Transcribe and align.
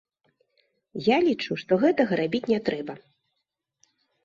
Я 1.07 1.17
лічу, 1.27 1.51
што 1.65 1.79
гэтага 1.85 2.19
рабіць 2.23 2.43
не 2.55 2.59
трэба. 2.71 2.93